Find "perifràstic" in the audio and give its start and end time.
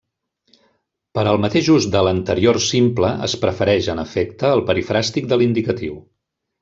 4.71-5.29